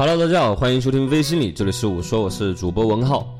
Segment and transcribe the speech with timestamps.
[0.00, 3.38] Hello，大家好，欢迎收听微心理，这里是我说，我是主播文浩。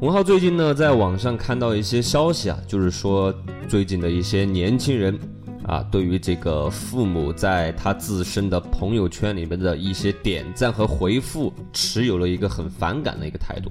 [0.00, 3.30] 文浩最近呢，在网上看到一些消息啊，就是说
[3.68, 5.18] 最近的一些年轻人
[5.66, 13.70] 啊，对于这个父母在他自身的朋友圈里面的一些点赞和回复，持有了一个很反感的一个态度。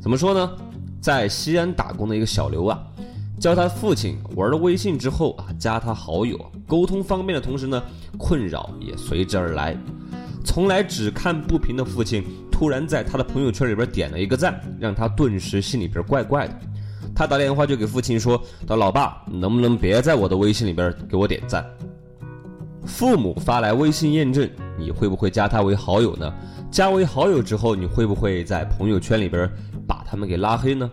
[0.00, 0.48] 怎么说呢？
[1.00, 2.80] 在西安打工的一个小刘啊，
[3.40, 7.82] 教他父亲玩了微信之后啊，加他好友，沟通方便的同时呢，
[8.16, 9.76] 困扰也随之而来。
[10.46, 16.54] 从来只看不评的父亲，突然在他的朋友圈里边点了一个赞，让他顿时心里边怪怪的。
[17.14, 21.66] 他打电话就给父亲说：“到老爸，能不能别在我的微信里边给我点赞？”
[22.86, 26.32] 父母发来微信验证，你会不会加他为好友呢？
[26.70, 29.50] 加为好友之后，你会不会在朋友圈里边
[29.86, 30.90] 把他们给拉黑呢？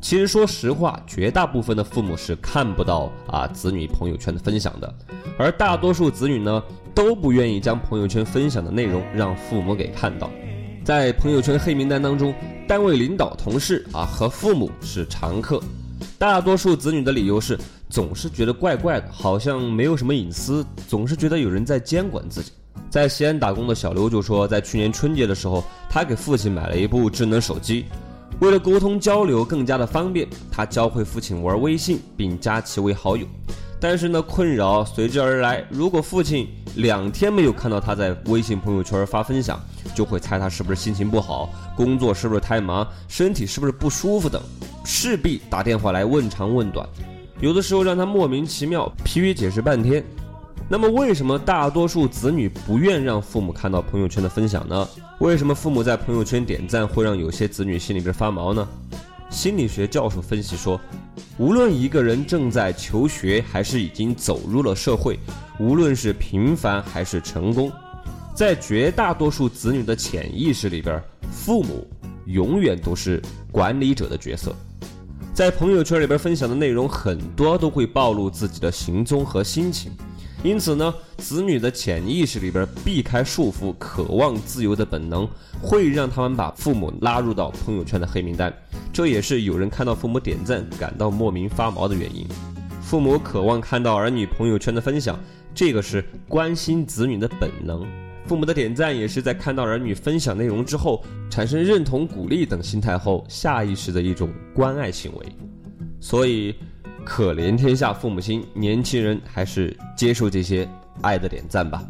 [0.00, 4.92] 其实说实话，绝大部分的父母是看不到啊子女朋友圈的分享的，
[5.38, 6.62] 而大多数子女呢
[6.94, 10.30] 都不愿意将朋友圈分享的内容让父母给看到。
[10.84, 12.34] 在朋友圈黑名单当中，
[12.66, 15.60] 单位领导、同事啊和父母是常客。
[16.18, 22.50] 大多数子女的理由是总是觉得怪怪的，好像没有什么隐私，总是觉得有人在监管自己。
[22.90, 27.84] 在西安打工的小刘就说，在去年春节的时候，他给父亲买了一部智能手机。
[28.40, 33.24] 为了沟通交流更加的方便，他教会父亲玩微信，并加其为好友。
[33.82, 35.64] 但是呢，困扰随之而来。
[35.68, 39.60] 如果父亲两天没有看到他在微信朋友圈发分享，
[39.92, 44.40] 就会猜他是不是心情不好，工作是不是太忙，身体是不是不舒服等，
[44.84, 46.88] 势必打电话来问长问短。
[47.40, 50.04] 有的时候让他莫名其妙，疲于解释半天。
[50.68, 54.88] 那么，为什么大多数子女不愿让父母看到朋友圈的分享呢？
[55.18, 58.66] 为什么父母在朋友圈点赞会让有些子女心里边发毛呢？
[59.32, 60.78] 心理学教授分析说，
[61.38, 65.18] 无论一个人正在求学还是已经走入了社会，
[65.58, 67.72] 无论是平凡还是成功，
[68.36, 71.88] 在绝大多数子女的潜意识里边，父母
[72.26, 74.54] 永远都是管理者的角色。
[75.32, 79.90] 在朋友圈里边分享的内容很多都会暴露自己的行踪和心情。
[80.42, 85.28] 因此呢，子女的潜意识里边避开束缚、渴望自由的本能，
[85.62, 88.52] 会让他们把父母拉入到朋友圈的黑名单。
[88.92, 92.26] 这也是有人看到父母点赞感到莫名发毛的原因。
[92.80, 95.16] 父母渴望看到儿女朋友圈的分享，
[95.54, 97.86] 这个是关心子女的本能。
[98.26, 105.26] 父母的点赞也是在看到儿女分享内容之后，产生认同、鼓励等心态后，下意识的一种关爱行为。
[106.00, 106.52] 所以。
[107.04, 110.68] 可怜天下父母心，年轻人还是接受这些
[111.02, 111.82] 爱的点赞吧。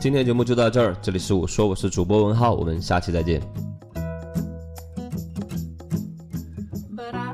[0.00, 3.40] 今天节目就到这儿，这里是我说，我是主播文浩，我们下期再见。
[6.94, 7.33] But I